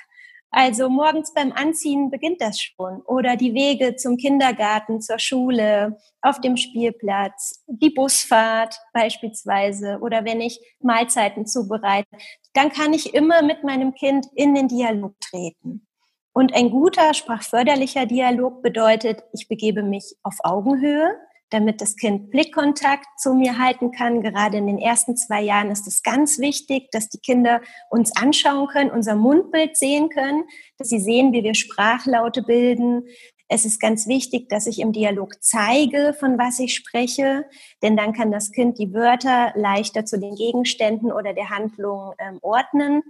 Also 0.51 0.89
morgens 0.89 1.35
beim 1.35 1.53
Anziehen 1.53 2.11
beginnt 2.11 2.41
das 2.41 2.61
schon. 2.61 3.03
Oder 3.03 3.37
die 3.37 3.55
Wege 3.55 3.97
zum 3.97 4.17
Kindergarten, 4.17 5.01
zur 5.01 5.19
Schule, 5.19 5.99
auf 6.23 6.41
dem 6.41 6.57
Spielplatz, 6.57 7.65
die 7.67 7.91
Busfahrt 7.91 8.79
beispielsweise. 8.93 9.99
Oder 10.01 10.25
wenn 10.25 10.41
ich 10.41 10.61
Mahlzeiten 10.81 11.47
zubereite, 11.47 12.09
dann 12.55 12.71
kann 12.71 12.95
ich 12.95 13.15
immer 13.15 13.43
mit 13.43 13.63
meinem 13.63 13.95
Kind 13.95 14.27
in 14.35 14.55
den 14.55 14.69
Dialog 14.69 15.19
treten. 15.21 15.88
Und 16.33 16.55
ein 16.55 16.71
guter 16.71 17.15
sprachförderlicher 17.15 18.07
Dialog 18.07 18.63
bedeutet, 18.63 19.25
ich 19.33 19.49
begebe 19.49 19.83
mich 19.83 20.15
auf 20.23 20.37
Augenhöhe, 20.45 21.17
damit 21.51 21.81
das 21.81 21.97
Kind 21.97 22.31
Blickkontakt 22.31 23.07
zu 23.19 23.35
mir 23.35 23.59
halten 23.59 23.91
kann. 23.91 24.23
Gerade 24.23 24.59
in 24.59 24.67
den 24.67 24.79
ersten 24.79 25.17
zwei 25.17 25.43
Jahren 25.43 25.71
ist 25.71 25.87
es 25.87 26.03
ganz 26.03 26.39
wichtig, 26.39 26.91
dass 26.91 27.09
die 27.09 27.19
Kinder 27.19 27.61
uns 27.91 28.15
anschauen 28.17 28.69
können, 28.69 28.91
unser 28.91 29.17
Mundbild 29.17 29.77
sehen 29.77 30.11
können, 30.11 30.45
dass 30.77 30.89
sie 30.89 31.01
sehen, 31.01 31.33
wie 31.33 31.43
wir 31.43 31.55
Sprachlaute 31.55 32.43
bilden. 32.43 33.05
Es 33.51 33.65
ist 33.65 33.81
ganz 33.81 34.07
wichtig, 34.07 34.51
dass 34.51 34.67
ich 34.67 34.79
im 34.79 34.93
Dialog 34.93 35.43
zeige, 35.43 36.15
von 36.21 36.39
was 36.39 36.59
ich 36.59 36.75
spreche, 36.75 37.47
denn 37.83 37.97
dann 37.97 38.13
kann 38.13 38.31
das 38.31 38.53
Kind 38.53 38.79
die 38.79 38.93
Wörter 38.93 39.53
leichter 39.57 40.05
zu 40.05 40.19
den 40.19 40.35
Gegenständen 40.35 41.11
oder 41.11 41.33
der 41.33 41.49
Handlung 41.49 42.13
ähm, 42.19 42.39
ordnen. 42.43 43.03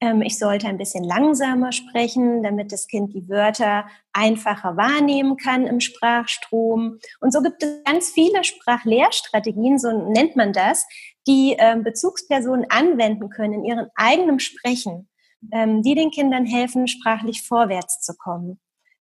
Ähm, 0.00 0.22
ich 0.22 0.38
sollte 0.38 0.66
ein 0.66 0.78
bisschen 0.78 1.04
langsamer 1.04 1.72
sprechen, 1.72 2.42
damit 2.42 2.72
das 2.72 2.86
Kind 2.86 3.14
die 3.14 3.28
Wörter 3.28 3.86
einfacher 4.12 4.76
wahrnehmen 4.76 5.36
kann 5.36 5.66
im 5.66 5.80
Sprachstrom. 5.80 6.98
Und 7.20 7.32
so 7.32 7.42
gibt 7.42 7.62
es 7.62 7.82
ganz 7.84 8.10
viele 8.10 8.44
Sprachlehrstrategien, 8.44 9.78
so 9.78 10.10
nennt 10.10 10.36
man 10.36 10.52
das, 10.52 10.86
die 11.26 11.56
ähm, 11.58 11.84
Bezugspersonen 11.84 12.66
anwenden 12.70 13.30
können 13.30 13.54
in 13.54 13.64
ihrem 13.64 13.86
eigenen 13.94 14.40
Sprechen, 14.40 15.08
ähm, 15.52 15.82
die 15.82 15.94
den 15.94 16.10
Kindern 16.10 16.44
helfen, 16.44 16.86
sprachlich 16.86 17.42
vorwärts 17.42 18.00
zu 18.00 18.14
kommen. 18.16 18.60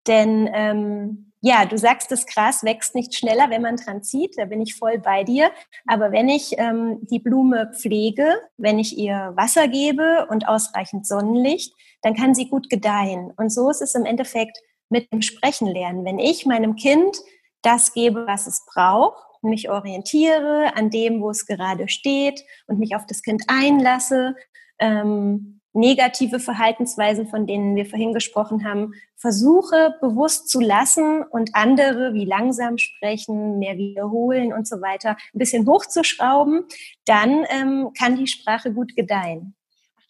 Denn 0.07 0.49
ähm, 0.53 1.30
ja, 1.43 1.65
du 1.65 1.79
sagst, 1.79 2.11
das 2.11 2.27
Gras 2.27 2.65
wächst 2.65 2.95
nicht 2.95 3.15
schneller, 3.15 3.49
wenn 3.49 3.63
man 3.63 3.77
dran 3.77 4.03
zieht. 4.03 4.37
Da 4.37 4.45
bin 4.45 4.61
ich 4.61 4.75
voll 4.75 4.99
bei 4.99 5.25
dir. 5.25 5.51
Aber 5.87 6.13
wenn 6.13 6.29
ich 6.29 6.59
ähm, 6.59 6.99
die 7.11 7.19
Blume 7.19 7.73
pflege, 7.75 8.41
wenn 8.59 8.79
ich 8.79 8.99
ihr 8.99 9.33
Wasser 9.37 9.67
gebe 9.69 10.27
und 10.29 10.47
ausreichend 10.49 11.07
Sonnenlicht, 11.07 11.75
dann 12.03 12.15
kann 12.15 12.35
sie 12.35 12.49
gut 12.49 12.69
gedeihen. 12.69 13.33
Und 13.37 13.51
so 13.51 13.71
ist 13.71 13.81
es 13.81 13.95
im 13.95 14.05
Endeffekt 14.05 14.59
mit 14.91 15.11
dem 15.13 15.23
Sprechen 15.23 15.67
lernen. 15.67 16.05
Wenn 16.05 16.19
ich 16.19 16.45
meinem 16.45 16.77
Kind 16.77 17.17
das 17.63 17.95
gebe, 17.95 18.27
was 18.27 18.47
es 18.47 18.67
braucht, 18.67 19.25
mich 19.43 19.71
orientiere 19.71 20.77
an 20.77 20.91
dem, 20.91 21.23
wo 21.23 21.31
es 21.31 21.47
gerade 21.47 21.89
steht 21.89 22.45
und 22.67 22.79
mich 22.79 22.95
auf 22.95 23.07
das 23.07 23.23
Kind 23.23 23.45
einlasse, 23.47 24.35
ähm, 24.81 25.61
negative 25.73 26.41
Verhaltensweisen, 26.41 27.29
von 27.29 27.47
denen 27.47 27.77
wir 27.77 27.87
vorhin 27.87 28.13
gesprochen 28.13 28.65
haben, 28.65 28.93
versuche 29.17 29.95
bewusst 30.01 30.49
zu 30.49 30.61
lassen 30.61 31.23
und 31.23 31.55
andere 31.55 32.13
wie 32.15 32.25
langsam 32.25 32.79
sprechen, 32.79 33.59
mehr 33.59 33.77
wiederholen 33.77 34.53
und 34.53 34.67
so 34.67 34.81
weiter 34.81 35.11
ein 35.11 35.39
bisschen 35.39 35.67
hochzuschrauben, 35.67 36.65
dann 37.05 37.45
ähm, 37.51 37.91
kann 37.97 38.17
die 38.17 38.27
Sprache 38.27 38.73
gut 38.73 38.97
gedeihen. 38.97 39.55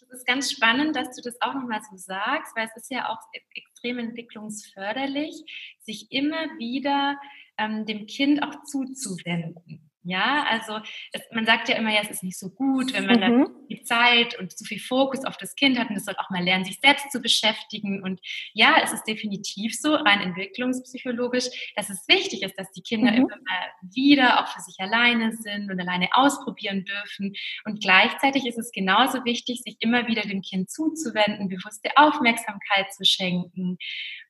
Das 0.08 0.20
ist 0.20 0.26
ganz 0.26 0.50
spannend, 0.50 0.96
dass 0.96 1.14
du 1.14 1.22
das 1.22 1.40
auch 1.40 1.54
nochmal 1.54 1.80
so 1.88 1.96
sagst, 1.96 2.56
weil 2.56 2.66
es 2.66 2.82
ist 2.82 2.90
ja 2.90 3.08
auch 3.10 3.18
e-, 3.32 3.40
extrem 3.54 3.98
entwicklungsförderlich, 3.98 5.44
sich 5.80 6.10
immer 6.10 6.58
wieder 6.58 7.16
ähm, 7.58 7.86
dem 7.86 8.06
Kind 8.06 8.42
auch 8.42 8.64
zuzuwenden. 8.64 9.89
Ja, 10.02 10.46
also 10.48 10.80
es, 11.12 11.20
man 11.30 11.44
sagt 11.44 11.68
ja 11.68 11.76
immer, 11.76 11.92
ja, 11.92 12.00
es 12.02 12.10
ist 12.10 12.22
nicht 12.22 12.38
so 12.38 12.48
gut, 12.48 12.94
wenn 12.94 13.04
man 13.04 13.16
mhm. 13.16 13.20
dann 13.20 13.66
viel 13.66 13.82
Zeit 13.82 14.38
und 14.38 14.56
zu 14.56 14.64
viel 14.64 14.80
Fokus 14.80 15.26
auf 15.26 15.36
das 15.36 15.54
Kind 15.54 15.78
hat 15.78 15.90
und 15.90 15.96
es 15.96 16.06
soll 16.06 16.16
auch 16.16 16.30
mal 16.30 16.42
lernen, 16.42 16.64
sich 16.64 16.78
selbst 16.80 17.12
zu 17.12 17.20
beschäftigen. 17.20 18.02
Und 18.02 18.18
ja, 18.54 18.76
es 18.82 18.94
ist 18.94 19.04
definitiv 19.04 19.78
so, 19.78 19.94
rein 19.94 20.20
entwicklungspsychologisch, 20.20 21.72
dass 21.76 21.90
es 21.90 22.08
wichtig 22.08 22.42
ist, 22.42 22.58
dass 22.58 22.70
die 22.72 22.82
Kinder 22.82 23.12
mhm. 23.12 23.18
immer 23.18 23.28
mal 23.28 23.90
wieder 23.92 24.40
auch 24.40 24.48
für 24.48 24.60
sich 24.60 24.76
alleine 24.78 25.32
sind 25.32 25.70
und 25.70 25.78
alleine 25.78 26.08
ausprobieren 26.12 26.86
dürfen. 26.86 27.34
Und 27.66 27.82
gleichzeitig 27.82 28.46
ist 28.46 28.58
es 28.58 28.72
genauso 28.72 29.24
wichtig, 29.26 29.60
sich 29.62 29.76
immer 29.80 30.06
wieder 30.06 30.22
dem 30.22 30.40
Kind 30.40 30.70
zuzuwenden, 30.70 31.48
bewusste 31.48 31.90
Aufmerksamkeit 31.96 32.90
zu 32.94 33.04
schenken 33.04 33.76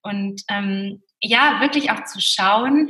und 0.02 0.42
ähm, 0.48 1.02
ja, 1.22 1.60
wirklich 1.60 1.90
auch 1.90 2.04
zu 2.04 2.18
schauen, 2.20 2.88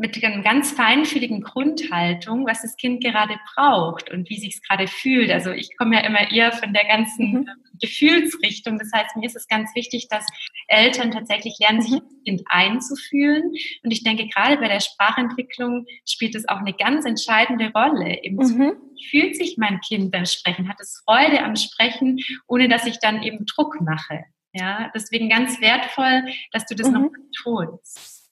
mit 0.00 0.24
einer 0.24 0.42
ganz 0.42 0.72
feinfühligen 0.72 1.42
Grundhaltung, 1.42 2.46
was 2.46 2.62
das 2.62 2.76
Kind 2.76 3.04
gerade 3.04 3.34
braucht 3.54 4.10
und 4.10 4.30
wie 4.30 4.38
sich 4.38 4.54
es 4.54 4.62
gerade 4.62 4.88
fühlt. 4.88 5.30
Also 5.30 5.50
ich 5.50 5.76
komme 5.76 5.96
ja 5.96 6.00
immer 6.06 6.30
eher 6.32 6.52
von 6.52 6.72
der 6.72 6.86
ganzen 6.86 7.32
mhm. 7.32 7.48
Gefühlsrichtung. 7.80 8.78
Das 8.78 8.90
heißt, 8.94 9.16
mir 9.16 9.26
ist 9.26 9.36
es 9.36 9.46
ganz 9.46 9.74
wichtig, 9.74 10.08
dass 10.08 10.24
Eltern 10.68 11.10
tatsächlich 11.10 11.58
lernen, 11.60 11.82
sich 11.82 11.90
mhm. 11.90 11.98
ins 11.98 12.24
Kind 12.24 12.42
einzufühlen. 12.46 13.42
Und 13.84 13.90
ich 13.90 14.02
denke, 14.02 14.26
gerade 14.28 14.56
bei 14.56 14.68
der 14.68 14.80
Sprachentwicklung 14.80 15.84
spielt 16.08 16.34
es 16.34 16.48
auch 16.48 16.58
eine 16.58 16.72
ganz 16.72 17.04
entscheidende 17.04 17.70
Rolle. 17.70 18.18
Mhm. 18.24 18.72
fühlt 19.10 19.36
sich 19.36 19.58
mein 19.58 19.80
Kind 19.80 20.12
beim 20.12 20.24
Sprechen? 20.24 20.68
Hat 20.68 20.80
es 20.80 21.02
Freude 21.04 21.42
am 21.42 21.56
Sprechen, 21.56 22.18
ohne 22.48 22.68
dass 22.68 22.86
ich 22.86 22.98
dann 23.00 23.22
eben 23.22 23.44
Druck 23.44 23.78
mache? 23.82 24.24
Ja, 24.52 24.90
deswegen 24.94 25.28
ganz 25.28 25.60
wertvoll, 25.60 26.24
dass 26.52 26.64
du 26.64 26.74
das 26.74 26.88
mhm. 26.88 26.94
noch 26.94 27.10
betonst. 27.12 28.30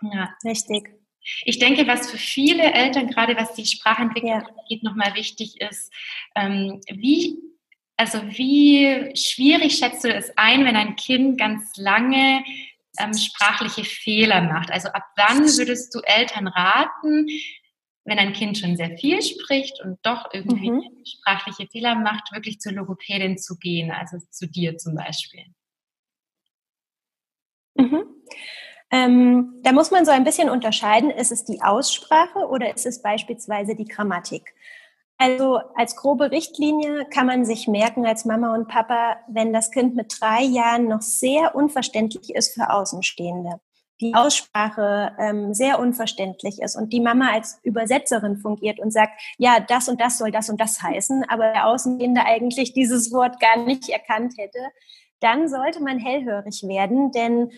Ja. 0.00 0.32
Richtig. 0.44 0.97
Ich 1.44 1.58
denke, 1.58 1.86
was 1.86 2.10
für 2.10 2.18
viele 2.18 2.72
Eltern, 2.72 3.08
gerade 3.08 3.36
was 3.36 3.54
die 3.54 3.66
Sprachentwicklung 3.66 4.32
ja. 4.32 4.46
angeht, 4.46 4.82
nochmal 4.82 5.14
wichtig 5.14 5.60
ist, 5.60 5.92
ähm, 6.34 6.80
wie, 6.88 7.36
also 7.96 8.20
wie 8.28 9.14
schwierig 9.16 9.76
schätzt 9.76 10.04
du 10.04 10.12
es 10.12 10.32
ein, 10.36 10.64
wenn 10.64 10.76
ein 10.76 10.96
Kind 10.96 11.38
ganz 11.38 11.76
lange 11.76 12.44
ähm, 12.98 13.14
sprachliche 13.14 13.84
Fehler 13.84 14.42
macht? 14.42 14.70
Also 14.70 14.88
ab 14.88 15.04
wann 15.16 15.44
würdest 15.44 15.94
du 15.94 16.00
Eltern 16.00 16.48
raten, 16.48 17.28
wenn 18.04 18.18
ein 18.18 18.32
Kind 18.32 18.56
schon 18.56 18.76
sehr 18.76 18.96
viel 18.96 19.20
spricht 19.20 19.80
und 19.84 19.98
doch 20.02 20.30
irgendwie 20.32 20.70
mhm. 20.70 21.04
sprachliche 21.04 21.66
Fehler 21.66 21.94
macht, 21.94 22.32
wirklich 22.32 22.58
zur 22.58 22.72
Logopädin 22.72 23.36
zu 23.36 23.58
gehen, 23.58 23.90
also 23.90 24.18
zu 24.30 24.48
dir 24.48 24.78
zum 24.78 24.94
Beispiel? 24.94 25.44
Mhm. 27.74 28.17
Ähm, 28.90 29.60
da 29.62 29.72
muss 29.72 29.90
man 29.90 30.04
so 30.04 30.10
ein 30.10 30.24
bisschen 30.24 30.48
unterscheiden, 30.48 31.10
ist 31.10 31.32
es 31.32 31.44
die 31.44 31.60
Aussprache 31.60 32.48
oder 32.48 32.74
ist 32.74 32.86
es 32.86 33.02
beispielsweise 33.02 33.74
die 33.74 33.84
Grammatik? 33.84 34.54
Also 35.18 35.60
als 35.74 35.96
grobe 35.96 36.30
Richtlinie 36.30 37.04
kann 37.06 37.26
man 37.26 37.44
sich 37.44 37.66
merken 37.66 38.06
als 38.06 38.24
Mama 38.24 38.54
und 38.54 38.68
Papa, 38.68 39.16
wenn 39.28 39.52
das 39.52 39.72
Kind 39.72 39.96
mit 39.96 40.14
drei 40.20 40.42
Jahren 40.42 40.86
noch 40.86 41.02
sehr 41.02 41.56
unverständlich 41.56 42.34
ist 42.34 42.54
für 42.54 42.70
Außenstehende, 42.70 43.60
die 44.00 44.14
Aussprache 44.14 45.16
ähm, 45.18 45.54
sehr 45.54 45.80
unverständlich 45.80 46.62
ist 46.62 46.76
und 46.76 46.92
die 46.92 47.00
Mama 47.00 47.32
als 47.32 47.58
Übersetzerin 47.64 48.36
fungiert 48.36 48.78
und 48.78 48.92
sagt, 48.92 49.20
ja, 49.38 49.58
das 49.58 49.88
und 49.88 50.00
das 50.00 50.18
soll 50.18 50.30
das 50.30 50.50
und 50.50 50.60
das 50.60 50.80
heißen, 50.80 51.24
aber 51.28 51.52
der 51.52 51.66
Außenstehende 51.66 52.24
eigentlich 52.24 52.72
dieses 52.72 53.12
Wort 53.12 53.40
gar 53.40 53.56
nicht 53.56 53.88
erkannt 53.88 54.34
hätte, 54.38 54.60
dann 55.18 55.48
sollte 55.48 55.82
man 55.82 55.98
hellhörig 55.98 56.62
werden, 56.62 57.10
denn 57.10 57.50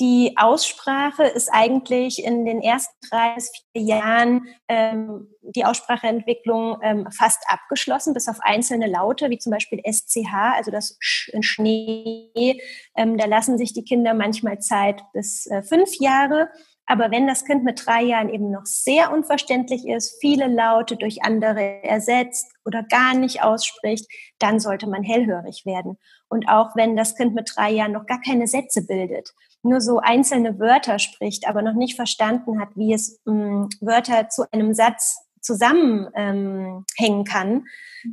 die 0.00 0.34
Aussprache 0.36 1.24
ist 1.24 1.50
eigentlich 1.52 2.24
in 2.24 2.44
den 2.44 2.62
ersten 2.62 2.94
drei 3.08 3.34
bis 3.34 3.50
vier 3.72 3.82
Jahren 3.82 4.46
ähm, 4.68 5.28
die 5.42 5.64
Ausspracheentwicklung 5.64 6.78
ähm, 6.82 7.08
fast 7.10 7.42
abgeschlossen, 7.48 8.14
bis 8.14 8.28
auf 8.28 8.38
einzelne 8.40 8.86
Laute, 8.86 9.28
wie 9.30 9.38
zum 9.38 9.52
Beispiel 9.52 9.80
SCH, 9.84 10.32
also 10.56 10.70
das 10.70 10.96
Sch 11.00 11.28
in 11.28 11.42
Schnee. 11.42 12.60
Ähm, 12.96 13.18
da 13.18 13.26
lassen 13.26 13.58
sich 13.58 13.74
die 13.74 13.84
Kinder 13.84 14.14
manchmal 14.14 14.58
Zeit 14.58 15.02
bis 15.12 15.46
äh, 15.46 15.62
fünf 15.62 15.98
Jahre. 16.00 16.48
Aber 16.86 17.10
wenn 17.10 17.26
das 17.26 17.44
Kind 17.44 17.64
mit 17.64 17.84
drei 17.84 18.02
Jahren 18.02 18.28
eben 18.28 18.50
noch 18.50 18.64
sehr 18.64 19.12
unverständlich 19.12 19.86
ist, 19.86 20.18
viele 20.20 20.46
Laute 20.46 20.96
durch 20.96 21.24
andere 21.24 21.82
ersetzt 21.82 22.46
oder 22.64 22.84
gar 22.84 23.14
nicht 23.14 23.42
ausspricht, 23.42 24.06
dann 24.38 24.60
sollte 24.60 24.88
man 24.88 25.02
hellhörig 25.02 25.66
werden. 25.66 25.98
Und 26.28 26.48
auch 26.48 26.74
wenn 26.74 26.96
das 26.96 27.16
Kind 27.16 27.34
mit 27.34 27.52
drei 27.54 27.70
Jahren 27.70 27.92
noch 27.92 28.06
gar 28.06 28.20
keine 28.20 28.46
Sätze 28.46 28.86
bildet, 28.86 29.32
nur 29.62 29.80
so 29.80 29.98
einzelne 29.98 30.58
Wörter 30.58 30.98
spricht, 30.98 31.48
aber 31.48 31.62
noch 31.62 31.74
nicht 31.74 31.96
verstanden 31.96 32.60
hat, 32.60 32.70
wie 32.74 32.92
es 32.92 33.20
mh, 33.24 33.34
mm, 33.34 33.68
Wörter 33.80 34.28
zu 34.28 34.44
einem 34.52 34.74
Satz 34.74 35.18
zusammenhängen 35.40 36.84
ähm, 36.98 37.24
kann, 37.24 37.64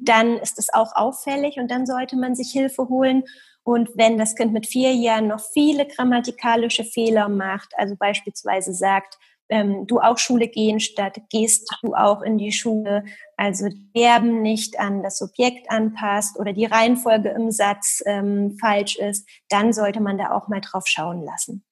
dann 0.03 0.37
ist 0.37 0.59
es 0.59 0.73
auch 0.73 0.95
auffällig 0.95 1.57
und 1.57 1.69
dann 1.69 1.85
sollte 1.85 2.15
man 2.15 2.35
sich 2.35 2.51
Hilfe 2.51 2.87
holen. 2.89 3.23
Und 3.63 3.89
wenn 3.95 4.17
das 4.17 4.35
Kind 4.35 4.53
mit 4.53 4.67
vier 4.67 4.93
Jahren 4.93 5.27
noch 5.27 5.39
viele 5.39 5.87
grammatikalische 5.87 6.83
Fehler 6.83 7.29
macht, 7.29 7.73
also 7.77 7.95
beispielsweise 7.95 8.73
sagt, 8.73 9.17
ähm, 9.49 9.85
du 9.87 9.99
auch 9.99 10.17
Schule 10.17 10.47
gehen 10.47 10.79
statt 10.79 11.19
gehst 11.29 11.69
du 11.81 11.93
auch 11.93 12.21
in 12.21 12.37
die 12.37 12.51
Schule, 12.51 13.03
also 13.43 13.67
Verben 13.91 14.41
nicht 14.41 14.79
an 14.79 15.03
das 15.03 15.17
Subjekt 15.17 15.69
anpasst 15.69 16.39
oder 16.39 16.53
die 16.53 16.63
Reihenfolge 16.63 17.27
im 17.27 17.51
Satz 17.51 18.01
ähm, 18.05 18.57
falsch 18.57 18.95
ist, 18.95 19.29
dann 19.49 19.73
sollte 19.73 19.99
man 19.99 20.17
da 20.17 20.31
auch 20.31 20.47
mal 20.47 20.61
drauf 20.61 20.87
schauen 20.87 21.21
lassen. 21.21 21.65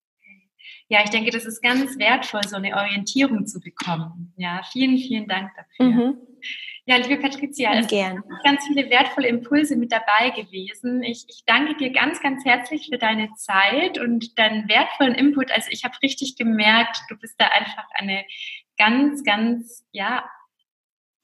Ja, 0.89 0.99
ich 1.01 1.11
denke, 1.11 1.31
das 1.31 1.45
ist 1.45 1.61
ganz 1.61 1.97
wertvoll, 1.97 2.41
so 2.45 2.57
eine 2.57 2.75
Orientierung 2.75 3.47
zu 3.47 3.61
bekommen. 3.61 4.33
Ja, 4.35 4.59
vielen, 4.69 4.97
vielen 4.97 5.29
Dank 5.29 5.51
dafür. 5.55 5.85
Mhm. 5.85 6.17
Ja, 6.85 6.97
liebe 6.97 7.21
Patricia, 7.21 7.73
es 7.75 7.87
sind 7.87 8.21
ganz 8.43 8.65
viele 8.67 8.89
wertvolle 8.89 9.29
Impulse 9.29 9.77
mit 9.77 9.93
dabei 9.93 10.31
gewesen. 10.31 11.03
Ich, 11.03 11.23
ich 11.29 11.43
danke 11.45 11.77
dir 11.77 11.93
ganz, 11.93 12.21
ganz 12.21 12.43
herzlich 12.43 12.89
für 12.91 12.97
deine 12.97 13.29
Zeit 13.35 13.97
und 13.97 14.37
deinen 14.37 14.67
wertvollen 14.67 15.15
Input. 15.15 15.51
Also 15.51 15.69
ich 15.71 15.85
habe 15.85 15.95
richtig 16.03 16.35
gemerkt, 16.35 16.97
du 17.07 17.15
bist 17.15 17.35
da 17.37 17.47
einfach 17.47 17.85
eine 17.93 18.25
ganz, 18.77 19.23
ganz, 19.23 19.85
ja, 19.93 20.25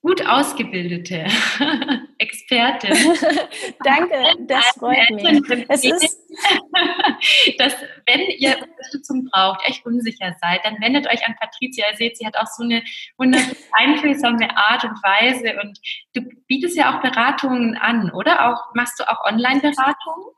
gut 0.07 0.25
ausgebildete 0.25 1.25
Expertin. 2.17 2.93
Danke, 3.83 4.23
das 4.47 4.65
freut 4.77 5.09
mich. 5.11 5.65
Es 5.67 5.83
ist 5.83 6.17
dass 7.57 7.75
wenn 8.05 8.21
ihr 8.37 8.55
Unterstützung 8.57 9.27
braucht, 9.29 9.67
echt 9.67 9.85
unsicher 9.85 10.33
seid, 10.39 10.63
dann 10.63 10.79
wendet 10.79 11.07
euch 11.07 11.27
an 11.27 11.35
Patricia. 11.37 11.85
Ihr 11.91 11.97
seht, 11.97 12.17
sie 12.17 12.25
hat 12.25 12.37
auch 12.37 12.47
so 12.47 12.63
eine 12.63 12.83
wunderbar 13.17 13.47
einfühlsame 13.73 14.55
Art 14.55 14.85
und 14.85 14.95
Weise 15.03 15.59
und 15.61 15.77
du 16.13 16.21
bietest 16.47 16.77
ja 16.77 16.95
auch 16.95 17.01
Beratungen 17.01 17.75
an, 17.75 18.09
oder? 18.11 18.49
Auch 18.49 18.73
machst 18.75 18.99
du 18.99 19.09
auch 19.09 19.25
Online-Beratungen? 19.25 20.36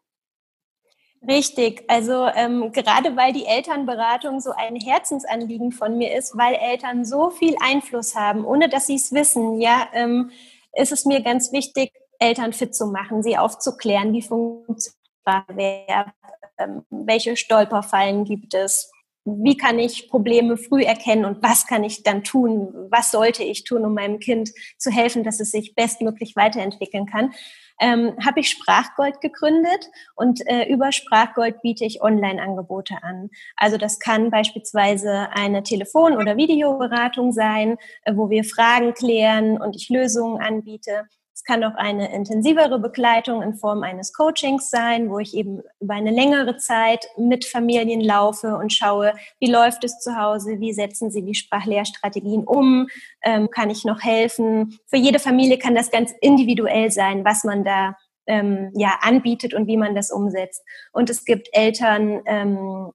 Richtig, 1.27 1.83
also 1.89 2.27
ähm, 2.33 2.71
gerade 2.71 3.17
weil 3.17 3.33
die 3.33 3.45
Elternberatung 3.45 4.39
so 4.39 4.51
ein 4.51 4.77
Herzensanliegen 4.77 5.73
von 5.73 5.97
mir 5.97 6.15
ist, 6.17 6.37
weil 6.37 6.53
Eltern 6.55 7.03
so 7.03 7.29
viel 7.29 7.55
Einfluss 7.61 8.15
haben, 8.15 8.45
ohne 8.45 8.69
dass 8.69 8.87
sie 8.87 8.95
es 8.95 9.11
wissen, 9.11 9.59
ja, 9.59 9.89
ähm, 9.93 10.31
ist 10.73 10.93
es 10.93 11.03
mir 11.05 11.21
ganz 11.21 11.51
wichtig, 11.51 11.91
Eltern 12.19 12.53
fit 12.53 12.73
zu 12.73 12.85
machen, 12.87 13.21
sie 13.21 13.37
aufzuklären, 13.37 14.13
wie 14.13 14.21
funktioniert 14.21 14.95
Sprachverb, 15.21 16.11
ähm, 16.57 16.85
welche 16.89 17.35
Stolperfallen 17.35 18.23
gibt 18.23 18.53
es, 18.53 18.89
wie 19.25 19.57
kann 19.57 19.79
ich 19.79 20.09
Probleme 20.09 20.57
früh 20.57 20.83
erkennen 20.83 21.25
und 21.25 21.43
was 21.43 21.67
kann 21.67 21.83
ich 21.83 22.03
dann 22.03 22.23
tun, 22.23 22.73
was 22.89 23.11
sollte 23.11 23.43
ich 23.43 23.63
tun, 23.63 23.85
um 23.85 23.93
meinem 23.93 24.19
Kind 24.19 24.51
zu 24.77 24.91
helfen, 24.91 25.23
dass 25.23 25.39
es 25.39 25.51
sich 25.51 25.75
bestmöglich 25.75 26.35
weiterentwickeln 26.35 27.05
kann 27.05 27.31
ähm, 27.79 28.15
habe 28.23 28.41
ich 28.41 28.49
Sprachgold 28.49 29.21
gegründet 29.21 29.89
und 30.15 30.45
äh, 30.47 30.65
über 30.65 30.91
Sprachgold 30.91 31.61
biete 31.61 31.85
ich 31.85 32.01
Online-Angebote 32.01 32.95
an. 33.01 33.29
Also 33.55 33.77
das 33.77 33.99
kann 33.99 34.29
beispielsweise 34.29 35.29
eine 35.31 35.63
Telefon- 35.63 36.17
oder 36.17 36.37
Videoberatung 36.37 37.31
sein, 37.31 37.77
äh, 38.03 38.13
wo 38.15 38.29
wir 38.29 38.43
Fragen 38.43 38.93
klären 38.93 39.59
und 39.59 39.75
ich 39.75 39.89
Lösungen 39.89 40.41
anbiete. 40.41 41.07
Es 41.39 41.45
kann 41.45 41.63
auch 41.63 41.75
eine 41.75 42.13
intensivere 42.13 42.79
Begleitung 42.79 43.41
in 43.41 43.53
Form 43.53 43.81
eines 43.81 44.11
Coachings 44.11 44.69
sein, 44.69 45.09
wo 45.09 45.19
ich 45.19 45.33
eben 45.33 45.61
über 45.79 45.93
eine 45.93 46.11
längere 46.11 46.57
Zeit 46.57 47.07
mit 47.17 47.45
Familien 47.45 48.01
laufe 48.01 48.57
und 48.57 48.73
schaue, 48.73 49.13
wie 49.39 49.49
läuft 49.49 49.85
es 49.85 49.99
zu 49.99 50.17
Hause, 50.17 50.59
wie 50.59 50.73
setzen 50.73 51.11
sie 51.11 51.23
die 51.23 51.35
Sprachlehrstrategien 51.35 52.43
um, 52.43 52.89
ähm, 53.23 53.49
kann 53.49 53.69
ich 53.69 53.85
noch 53.85 54.01
helfen. 54.03 54.77
Für 54.87 54.97
jede 54.97 55.17
Familie 55.17 55.57
kann 55.57 55.75
das 55.75 55.91
ganz 55.91 56.11
individuell 56.19 56.91
sein, 56.91 57.23
was 57.23 57.45
man 57.45 57.63
da 57.63 57.95
ähm, 58.27 58.73
ja 58.75 58.99
anbietet 58.99 59.53
und 59.53 59.65
wie 59.67 59.77
man 59.77 59.95
das 59.95 60.11
umsetzt. 60.11 60.61
Und 60.91 61.09
es 61.09 61.23
gibt 61.23 61.47
Eltern 61.53 62.21
ähm, 62.25 62.91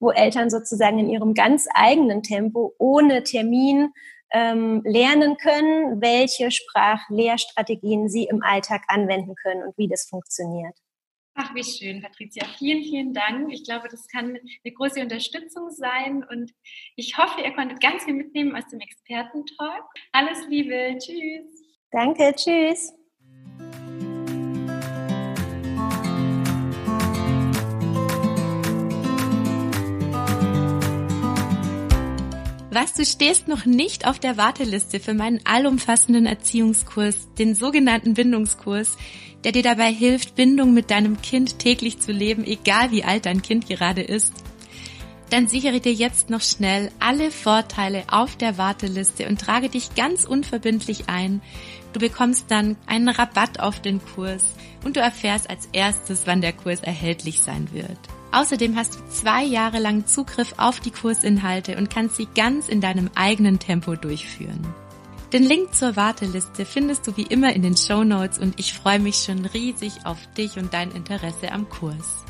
wo 0.00 0.10
Eltern 0.10 0.50
sozusagen 0.50 0.98
in 0.98 1.08
ihrem 1.08 1.34
ganz 1.34 1.68
eigenen 1.72 2.24
Tempo 2.24 2.74
ohne 2.78 3.22
Termin 3.22 3.92
ähm, 4.32 4.82
lernen 4.84 5.36
können, 5.36 6.00
welche 6.00 6.50
Sprachlehrstrategien 6.50 8.08
sie 8.08 8.24
im 8.24 8.42
Alltag 8.42 8.82
anwenden 8.88 9.34
können 9.34 9.62
und 9.64 9.76
wie 9.78 9.88
das 9.88 10.06
funktioniert. 10.08 10.76
Ach, 11.34 11.54
wie 11.54 11.64
schön, 11.64 12.02
Patricia. 12.02 12.44
Vielen, 12.58 12.82
vielen 12.82 13.14
Dank. 13.14 13.52
Ich 13.52 13.64
glaube, 13.64 13.88
das 13.88 14.06
kann 14.08 14.36
eine 14.36 14.74
große 14.74 15.00
Unterstützung 15.00 15.70
sein 15.70 16.24
und 16.28 16.52
ich 16.96 17.16
hoffe, 17.16 17.40
ihr 17.40 17.54
konntet 17.54 17.80
ganz 17.80 18.04
viel 18.04 18.14
mitnehmen 18.14 18.54
aus 18.54 18.66
dem 18.68 18.80
Expertentalk. 18.80 19.84
Alles 20.12 20.46
Liebe. 20.48 20.98
Tschüss. 20.98 21.46
Danke. 21.90 22.34
Tschüss. 22.34 22.92
Was, 32.72 32.94
du 32.94 33.04
stehst 33.04 33.48
noch 33.48 33.64
nicht 33.64 34.06
auf 34.06 34.20
der 34.20 34.36
Warteliste 34.36 35.00
für 35.00 35.12
meinen 35.12 35.40
allumfassenden 35.44 36.24
Erziehungskurs, 36.24 37.28
den 37.36 37.56
sogenannten 37.56 38.14
Bindungskurs, 38.14 38.96
der 39.42 39.50
dir 39.50 39.64
dabei 39.64 39.92
hilft, 39.92 40.36
Bindung 40.36 40.72
mit 40.72 40.92
deinem 40.92 41.20
Kind 41.20 41.58
täglich 41.58 41.98
zu 41.98 42.12
leben, 42.12 42.44
egal 42.44 42.92
wie 42.92 43.02
alt 43.02 43.26
dein 43.26 43.42
Kind 43.42 43.66
gerade 43.66 44.02
ist? 44.02 44.32
Dann 45.30 45.48
sichere 45.48 45.80
dir 45.80 45.92
jetzt 45.92 46.30
noch 46.30 46.42
schnell 46.42 46.92
alle 47.00 47.32
Vorteile 47.32 48.04
auf 48.08 48.36
der 48.36 48.56
Warteliste 48.56 49.28
und 49.28 49.40
trage 49.40 49.68
dich 49.68 49.96
ganz 49.96 50.24
unverbindlich 50.24 51.08
ein. 51.08 51.40
Du 51.92 51.98
bekommst 51.98 52.52
dann 52.52 52.76
einen 52.86 53.08
Rabatt 53.08 53.58
auf 53.58 53.80
den 53.80 54.00
Kurs 54.14 54.44
und 54.84 54.96
du 54.96 55.00
erfährst 55.00 55.50
als 55.50 55.68
erstes, 55.72 56.22
wann 56.26 56.40
der 56.40 56.52
Kurs 56.52 56.80
erhältlich 56.80 57.40
sein 57.40 57.68
wird. 57.72 57.98
Außerdem 58.32 58.76
hast 58.76 58.94
du 58.94 58.98
zwei 59.08 59.44
Jahre 59.44 59.80
lang 59.80 60.06
Zugriff 60.06 60.54
auf 60.56 60.80
die 60.80 60.92
Kursinhalte 60.92 61.76
und 61.76 61.90
kannst 61.90 62.16
sie 62.16 62.28
ganz 62.34 62.68
in 62.68 62.80
deinem 62.80 63.10
eigenen 63.14 63.58
Tempo 63.58 63.96
durchführen. 63.96 64.64
Den 65.32 65.44
Link 65.44 65.74
zur 65.74 65.96
Warteliste 65.96 66.64
findest 66.64 67.06
du 67.06 67.16
wie 67.16 67.22
immer 67.22 67.54
in 67.54 67.62
den 67.62 67.76
Show 67.76 68.02
Notes 68.02 68.38
und 68.38 68.58
ich 68.58 68.72
freue 68.72 68.98
mich 68.98 69.16
schon 69.16 69.44
riesig 69.46 69.92
auf 70.04 70.18
dich 70.36 70.56
und 70.56 70.72
dein 70.72 70.90
Interesse 70.90 71.52
am 71.52 71.68
Kurs. 71.68 72.24